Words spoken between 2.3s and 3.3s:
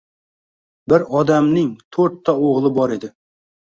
o`g`li bor edi